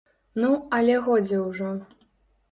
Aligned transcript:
Ну, 0.43 0.47
але 0.77 0.95
годзе 1.07 1.37
ўжо. 1.49 1.69